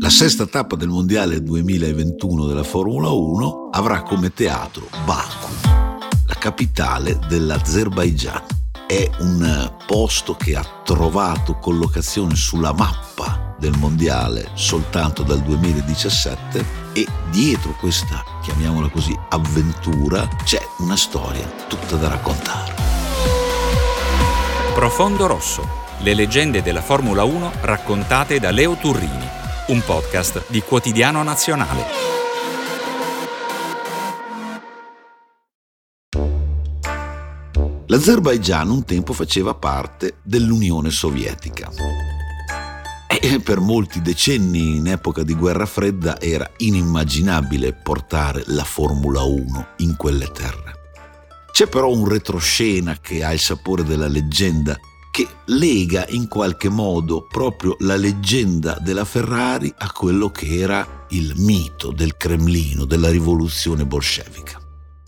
[0.00, 5.52] La sesta tappa del Mondiale 2021 della Formula 1 avrà come teatro Baku,
[6.26, 8.42] la capitale dell'Azerbaigian.
[8.88, 17.06] È un posto che ha trovato collocazione sulla mappa del Mondiale soltanto dal 2017 e
[17.30, 22.74] dietro questa, chiamiamola così, avventura c'è una storia tutta da raccontare.
[24.74, 25.64] Profondo Rosso,
[25.98, 29.23] le leggende della Formula 1 raccontate da Leo Turrini
[29.68, 31.84] un podcast di Quotidiano Nazionale.
[37.86, 41.70] L'Azerbaigian un tempo faceva parte dell'Unione Sovietica.
[43.08, 49.68] E per molti decenni in epoca di guerra fredda era inimmaginabile portare la Formula 1
[49.78, 50.72] in quelle terre.
[51.52, 54.78] C'è però un retroscena che ha il sapore della leggenda
[55.14, 61.34] che lega in qualche modo proprio la leggenda della Ferrari a quello che era il
[61.36, 64.60] mito del Cremlino, della rivoluzione bolscevica.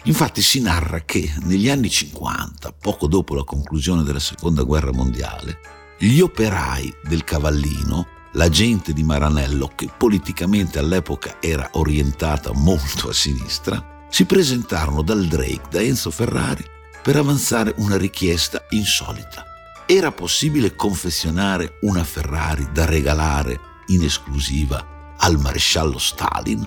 [0.05, 5.59] Infatti si narra che negli anni 50, poco dopo la conclusione della Seconda Guerra Mondiale,
[5.99, 13.13] gli operai del Cavallino, la gente di Maranello, che politicamente all'epoca era orientata molto a
[13.13, 16.65] sinistra, si presentarono dal Drake, da Enzo Ferrari,
[17.03, 19.55] per avanzare una richiesta insolita
[19.87, 26.67] era possibile confezionare una Ferrari da regalare in esclusiva al maresciallo Stalin?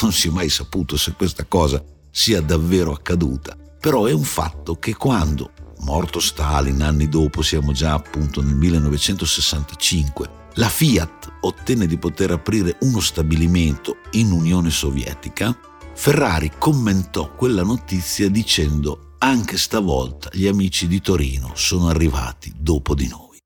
[0.00, 4.76] Non si è mai saputo se questa cosa sia davvero accaduta, però è un fatto
[4.76, 11.98] che quando, morto Stalin anni dopo, siamo già appunto nel 1965, la Fiat ottenne di
[11.98, 15.58] poter aprire uno stabilimento in Unione Sovietica,
[15.94, 23.06] Ferrari commentò quella notizia dicendo anche stavolta gli amici di Torino sono arrivati dopo di
[23.06, 23.38] noi.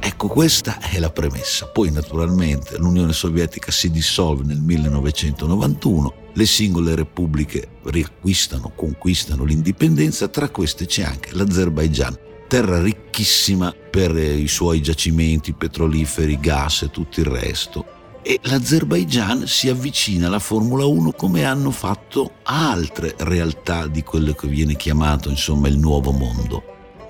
[0.00, 1.66] Ecco, questa è la premessa.
[1.66, 10.48] Poi naturalmente l'Unione Sovietica si dissolve nel 1991, le singole repubbliche riacquistano, conquistano l'indipendenza, tra
[10.48, 12.18] queste c'è anche l'Azerbaigian,
[12.48, 19.68] terra ricchissima per i suoi giacimenti petroliferi, gas e tutto il resto, e l'Azerbaigian si
[19.68, 25.68] avvicina alla Formula 1 come hanno fatto altre realtà di quello che viene chiamato insomma
[25.68, 26.62] il nuovo mondo.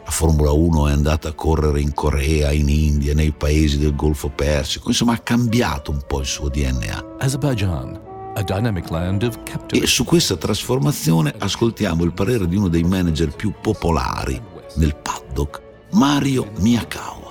[0.05, 4.29] La Formula 1 è andata a correre in Corea, in India, nei paesi del Golfo
[4.29, 7.17] Persico, insomma ha cambiato un po' il suo DNA.
[7.19, 8.01] Azerbaijan,
[8.35, 9.85] a dynamic land of captivity.
[9.85, 14.41] E su questa trasformazione ascoltiamo il parere di uno dei manager più popolari
[14.77, 15.61] nel paddock,
[15.93, 17.31] Mario Miyakawa.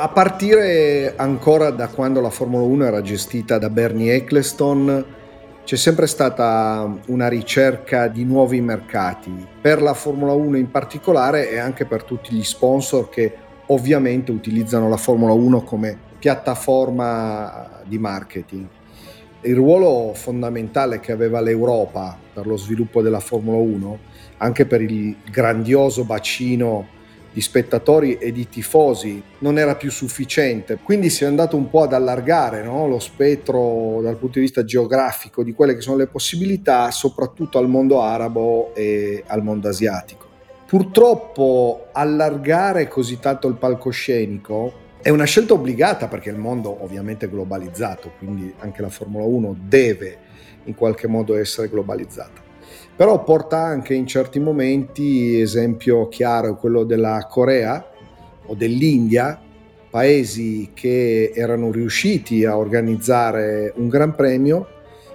[0.00, 5.04] A partire ancora da quando la Formula 1 era gestita da Bernie Eccleston,
[5.64, 11.58] c'è sempre stata una ricerca di nuovi mercati per la Formula 1 in particolare e
[11.58, 13.34] anche per tutti gli sponsor che
[13.66, 18.68] ovviamente utilizzano la Formula 1 come piattaforma di marketing.
[19.40, 23.98] Il ruolo fondamentale che aveva l'Europa per lo sviluppo della Formula 1,
[24.36, 26.97] anche per il grandioso bacino
[27.38, 31.82] di spettatori e di tifosi non era più sufficiente, quindi si è andato un po'
[31.82, 32.88] ad allargare no?
[32.88, 37.68] lo spettro dal punto di vista geografico di quelle che sono le possibilità, soprattutto al
[37.68, 40.26] mondo arabo e al mondo asiatico.
[40.66, 47.30] Purtroppo allargare così tanto il palcoscenico è una scelta obbligata perché il mondo ovviamente è
[47.30, 50.18] globalizzato, quindi anche la Formula 1 deve
[50.64, 52.47] in qualche modo essere globalizzata
[52.98, 57.92] però porta anche in certi momenti, esempio chiaro quello della Corea
[58.46, 59.40] o dell'India,
[59.88, 64.66] paesi che erano riusciti a organizzare un gran premio,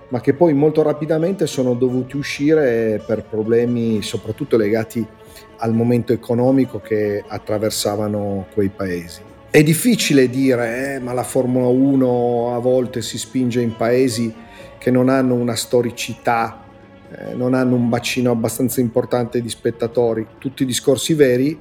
[0.07, 5.05] ma che poi molto rapidamente sono dovuti uscire per problemi soprattutto legati
[5.57, 9.19] al momento economico che attraversavano quei paesi.
[9.49, 14.33] È difficile dire, eh, ma la Formula 1 a volte si spinge in paesi
[14.77, 16.62] che non hanno una storicità
[17.17, 21.57] eh, non hanno un bacino abbastanza importante di spettatori, tutti discorsi veri,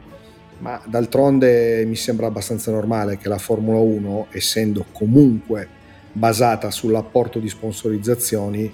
[0.58, 5.69] ma d'altronde mi sembra abbastanza normale che la Formula 1, essendo comunque
[6.12, 8.72] basata sull'apporto di sponsorizzazioni,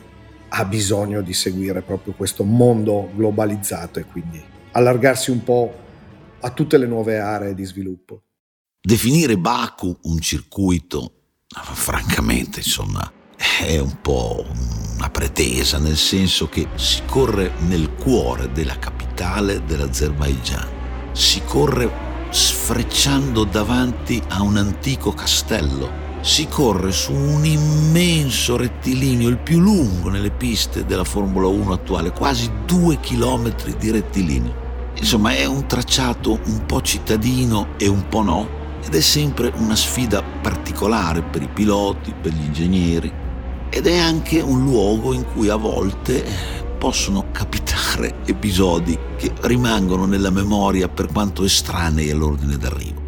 [0.50, 4.42] ha bisogno di seguire proprio questo mondo globalizzato e quindi
[4.72, 5.74] allargarsi un po'
[6.40, 8.22] a tutte le nuove aree di sviluppo.
[8.80, 11.12] Definire Baku un circuito,
[11.48, 14.44] francamente, insomma, è un po'
[14.98, 20.66] una pretesa, nel senso che si corre nel cuore della capitale dell'Azerbaigian,
[21.12, 29.38] si corre sfrecciando davanti a un antico castello, si corre su un immenso rettilineo, il
[29.38, 34.66] più lungo nelle piste della Formula 1 attuale, quasi due chilometri di rettilineo.
[34.96, 38.48] Insomma, è un tracciato un po' cittadino e un po' no,
[38.84, 43.26] ed è sempre una sfida particolare per i piloti, per gli ingegneri
[43.70, 46.24] ed è anche un luogo in cui a volte
[46.78, 53.06] possono capitare episodi che rimangono nella memoria per quanto estranei all'ordine d'arrivo.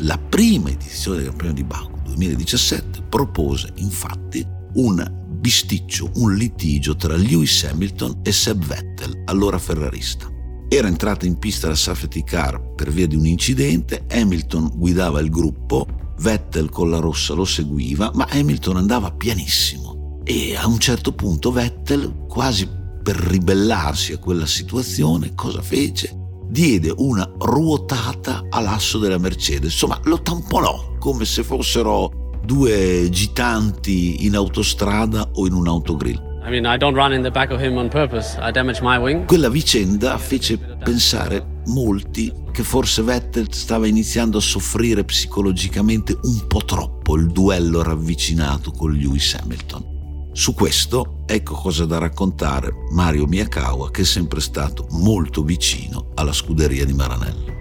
[0.00, 7.16] La prima edizione del Premio di Baku 2017 propose infatti un bisticcio, un litigio tra
[7.16, 10.28] Lewis Hamilton e Seb Vettel, allora ferrarista.
[10.68, 15.30] Era entrata in pista la safety car per via di un incidente, Hamilton guidava il
[15.30, 15.86] gruppo,
[16.18, 19.96] Vettel con la rossa lo seguiva, ma Hamilton andava pianissimo
[20.28, 22.68] e a un certo punto Vettel, quasi
[23.00, 26.10] per ribellarsi a quella situazione, cosa fece?
[26.48, 32.10] Diede una ruotata all'asso della Mercedes, insomma lo tamponò come se fossero
[32.44, 36.40] due gitanti in autostrada o in un autogrill.
[36.44, 38.36] I mean, I don't run in the back of him on purpose.
[38.40, 39.26] I damage my wing.
[39.26, 46.64] Quella vicenda fece pensare molti che forse Vettel stava iniziando a soffrire psicologicamente un po'
[46.64, 50.30] troppo il duello ravvicinato con Lewis Hamilton.
[50.32, 56.32] Su questo ecco cosa da raccontare Mario Miyakawa che è sempre stato molto vicino alla
[56.32, 57.54] scuderia di Maranello.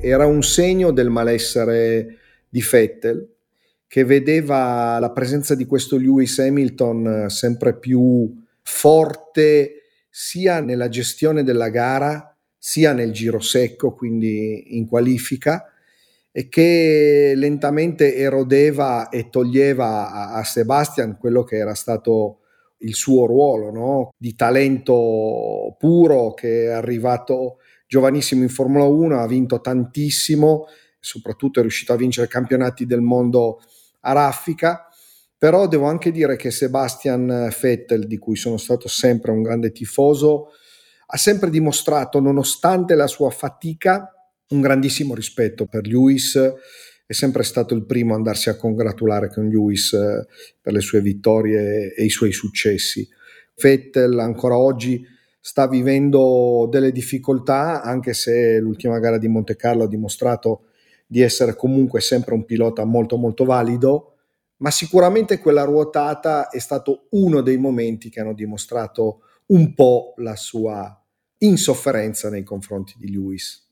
[0.00, 2.16] Era un segno del malessere
[2.48, 3.28] di Vettel
[3.86, 8.32] che vedeva la presenza di questo Lewis Hamilton eh, sempre più
[8.62, 9.74] forte
[10.08, 12.29] sia nella gestione della gara
[12.62, 15.72] sia nel giro secco, quindi in qualifica,
[16.30, 22.40] e che lentamente erodeva e toglieva a, Sebastian quello che era stato
[22.82, 24.10] il suo ruolo no?
[24.16, 27.56] di talento puro che è arrivato
[27.88, 30.66] giovanissimo in Formula 1, ha vinto tantissimo,
[31.00, 33.60] soprattutto è riuscito a vincere campionati del mondo
[34.02, 34.86] a raffica,
[35.36, 40.50] però devo anche dire che Sebastian Vettel, di cui sono stato sempre un grande tifoso,
[41.12, 44.14] ha sempre dimostrato, nonostante la sua fatica,
[44.50, 46.38] un grandissimo rispetto per Lewis,
[47.04, 50.26] è sempre stato il primo a andarsi a congratulare con Lewis eh,
[50.60, 53.08] per le sue vittorie e i suoi successi.
[53.60, 55.04] Vettel ancora oggi
[55.40, 60.66] sta vivendo delle difficoltà, anche se l'ultima gara di Monte Carlo ha dimostrato
[61.08, 64.14] di essere comunque sempre un pilota molto molto valido,
[64.58, 70.36] ma sicuramente quella ruotata è stato uno dei momenti che hanno dimostrato un po' la
[70.36, 70.99] sua
[71.42, 73.68] insofferenza nei confronti di Lewis.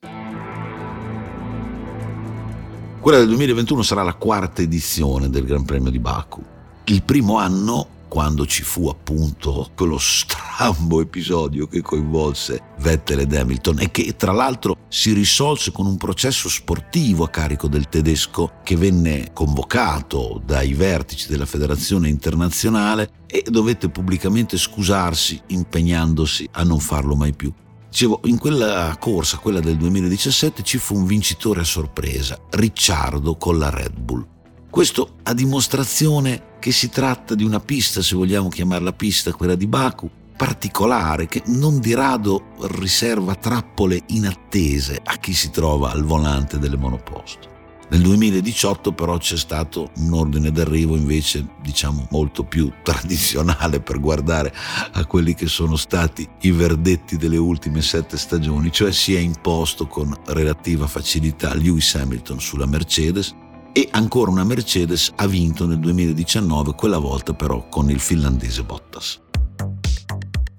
[3.00, 6.42] Quella del 2021 sarà la quarta edizione del Gran Premio di Baku.
[6.84, 13.80] Il primo anno quando ci fu appunto quello strambo episodio che coinvolse Vettel ed Hamilton
[13.80, 18.76] e che tra l'altro si risolse con un processo sportivo a carico del tedesco che
[18.76, 27.14] venne convocato dai vertici della federazione internazionale e dovette pubblicamente scusarsi impegnandosi a non farlo
[27.14, 27.52] mai più.
[27.90, 33.58] Dicevo, in quella corsa, quella del 2017, ci fu un vincitore a sorpresa, Ricciardo con
[33.58, 34.26] la Red Bull.
[34.70, 39.66] Questo a dimostrazione che si tratta di una pista, se vogliamo chiamarla pista, quella di
[39.66, 46.58] Baku, particolare che non di rado riserva trappole inattese a chi si trova al volante
[46.58, 47.56] delle monoposto.
[47.90, 54.54] Nel 2018 però c'è stato un ordine d'arrivo invece diciamo molto più tradizionale per guardare
[54.92, 59.86] a quelli che sono stati i verdetti delle ultime sette stagioni, cioè si è imposto
[59.86, 63.34] con relativa facilità Lewis Hamilton sulla Mercedes,
[63.72, 69.20] e ancora una Mercedes ha vinto nel 2019, quella volta però con il finlandese Bottas.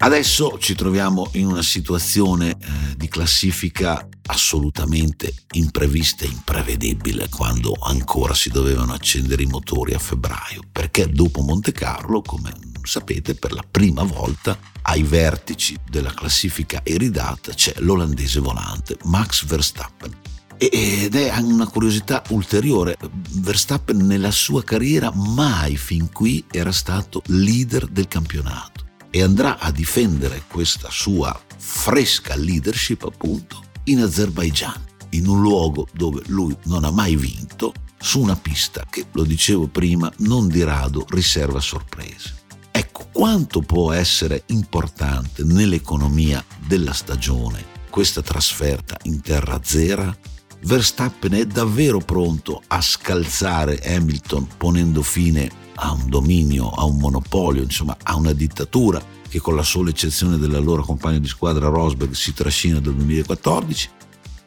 [0.02, 2.56] Adesso ci troviamo in una situazione eh,
[2.96, 10.62] di classifica assolutamente imprevista e imprevedibile quando ancora si dovevano accendere i motori a febbraio,
[10.72, 12.54] perché dopo Monte Carlo, come
[12.84, 20.16] sapete, per la prima volta ai vertici della classifica eridata c'è l'olandese volante Max Verstappen
[20.60, 22.98] ed è una curiosità ulteriore.
[23.36, 29.72] Verstappen nella sua carriera mai fin qui era stato leader del campionato e andrà a
[29.72, 36.92] difendere questa sua fresca leadership appunto in Azerbaijan, in un luogo dove lui non ha
[36.92, 42.36] mai vinto, su una pista che, lo dicevo prima, non di rado riserva sorprese.
[42.72, 50.16] Ecco quanto può essere importante nell'economia della stagione questa trasferta in terra zera
[50.62, 57.64] Verstappen è davvero pronto a scalzare Hamilton ponendo fine a un dominio, a un monopolio,
[57.64, 62.12] insomma a una dittatura che con la sola eccezione della loro compagna di squadra Rosberg
[62.12, 63.90] si trascina dal 2014?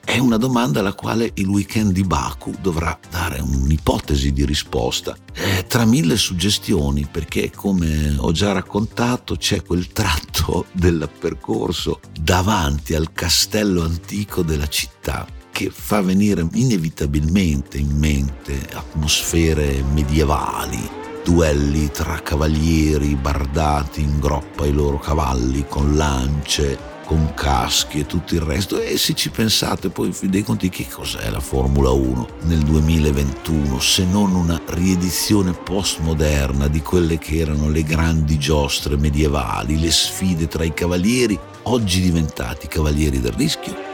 [0.04, 5.64] È una domanda alla quale il weekend di Baku dovrà dare un'ipotesi di risposta, eh,
[5.66, 13.12] tra mille suggestioni, perché come ho già raccontato c'è quel tratto del percorso davanti al
[13.12, 20.80] castello antico della città che fa venire inevitabilmente in mente atmosfere medievali,
[21.22, 26.76] duelli tra cavalieri bardati in groppa ai loro cavalli con lance,
[27.06, 31.30] con caschi e tutto il resto e se ci pensate poi dei conti che cos'è
[31.30, 37.84] la Formula 1 nel 2021 se non una riedizione postmoderna di quelle che erano le
[37.84, 43.91] grandi giostre medievali, le sfide tra i cavalieri oggi diventati cavalieri del rischio?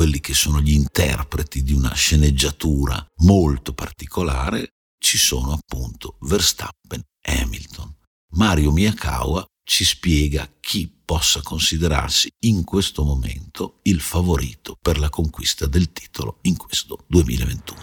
[0.00, 7.42] Quelli che sono gli interpreti di una sceneggiatura molto particolare ci sono appunto Verstappen e
[7.42, 7.94] Hamilton.
[8.36, 15.66] Mario Miyakawa ci spiega chi possa considerarsi in questo momento il favorito per la conquista
[15.66, 17.78] del titolo in questo 2021.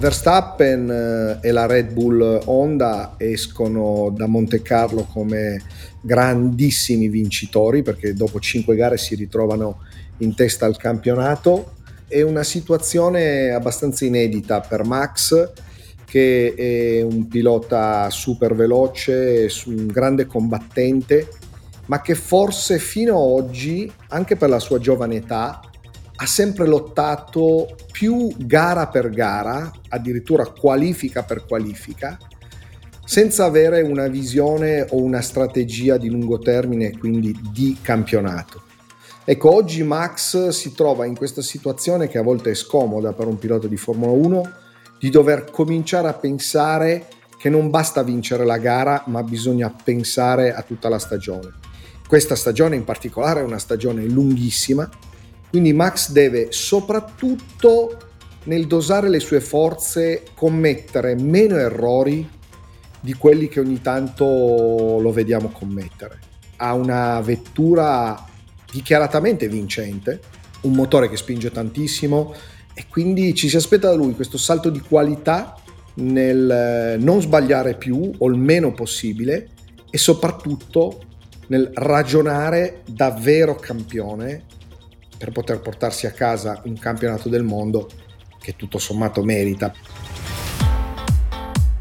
[0.00, 5.62] Verstappen eh, e la Red Bull Honda escono da Monte Carlo come
[6.08, 9.82] grandissimi vincitori perché dopo cinque gare si ritrovano
[10.18, 11.74] in testa al campionato.
[12.08, 15.52] È una situazione abbastanza inedita per Max
[16.06, 21.28] che è un pilota super veloce, un grande combattente,
[21.86, 25.60] ma che forse fino ad oggi, anche per la sua giovane età,
[26.20, 32.18] ha sempre lottato più gara per gara, addirittura qualifica per qualifica,
[33.08, 38.64] senza avere una visione o una strategia di lungo termine, quindi di campionato.
[39.24, 43.38] Ecco, oggi Max si trova in questa situazione che a volte è scomoda per un
[43.38, 44.52] pilota di Formula 1,
[44.98, 47.06] di dover cominciare a pensare
[47.38, 51.54] che non basta vincere la gara, ma bisogna pensare a tutta la stagione.
[52.06, 54.86] Questa stagione in particolare è una stagione lunghissima,
[55.48, 57.96] quindi Max deve soprattutto
[58.44, 62.36] nel dosare le sue forze commettere meno errori
[63.00, 66.18] di quelli che ogni tanto lo vediamo commettere.
[66.56, 68.26] Ha una vettura
[68.70, 70.20] dichiaratamente vincente,
[70.62, 72.34] un motore che spinge tantissimo,
[72.74, 75.56] e quindi ci si aspetta da lui questo salto di qualità
[75.94, 79.48] nel eh, non sbagliare più o il meno possibile
[79.90, 81.02] e soprattutto
[81.48, 84.44] nel ragionare davvero campione
[85.16, 87.88] per poter portarsi a casa un campionato del mondo
[88.40, 89.72] che tutto sommato merita.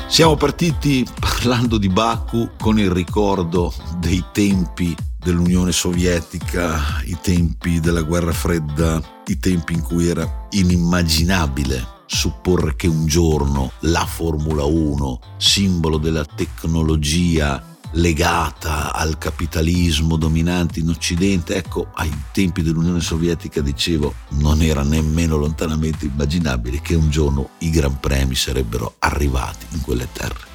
[0.07, 8.01] Siamo partiti parlando di Baku con il ricordo dei tempi dell'Unione Sovietica, i tempi della
[8.01, 15.19] guerra fredda, i tempi in cui era inimmaginabile supporre che un giorno la Formula 1,
[15.35, 24.13] simbolo della tecnologia legata al capitalismo dominante in Occidente, ecco, ai tempi dell'Unione Sovietica, dicevo,
[24.29, 30.07] non era nemmeno lontanamente immaginabile che un giorno i Gran Premi sarebbero arrivati in quelle
[30.11, 30.45] terre.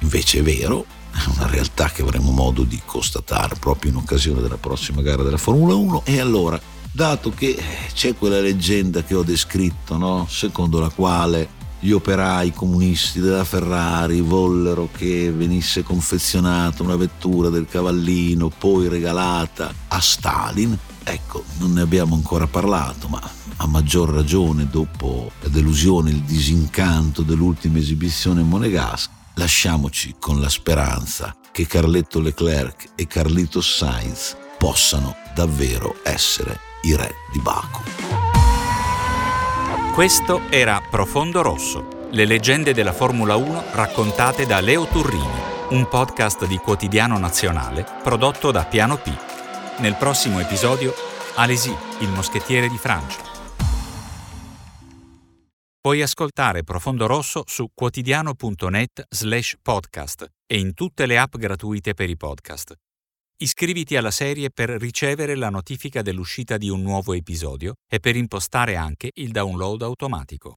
[0.00, 4.56] Invece è vero, è una realtà che avremo modo di constatare proprio in occasione della
[4.56, 7.56] prossima gara della Formula 1 e allora, dato che
[7.92, 10.26] c'è quella leggenda che ho descritto, no?
[10.28, 17.66] secondo la quale gli operai comunisti della Ferrari vollero che venisse confezionata una vettura del
[17.66, 23.20] cavallino poi regalata a Stalin, ecco, non ne abbiamo ancora parlato, ma
[23.56, 30.48] a maggior ragione dopo la delusione, il disincanto dell'ultima esibizione in Monegasco, lasciamoci con la
[30.48, 38.27] speranza che Carletto Leclerc e Carlito Sainz possano davvero essere i re di Baku.
[39.98, 45.26] Questo era Profondo Rosso, le leggende della Formula 1 raccontate da Leo Turrini,
[45.70, 49.12] un podcast di quotidiano nazionale prodotto da Piano P.
[49.80, 50.94] Nel prossimo episodio,
[51.34, 53.18] Alesi, il moschettiere di Francia.
[55.80, 62.08] Puoi ascoltare Profondo Rosso su quotidiano.net slash podcast e in tutte le app gratuite per
[62.08, 62.76] i podcast.
[63.40, 68.74] Iscriviti alla serie per ricevere la notifica dell'uscita di un nuovo episodio e per impostare
[68.74, 70.56] anche il download automatico.